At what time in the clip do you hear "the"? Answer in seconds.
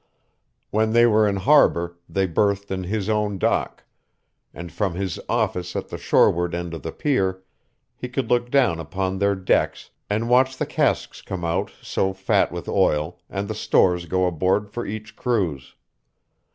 5.89-5.99, 6.81-6.91, 10.57-10.65, 13.47-13.53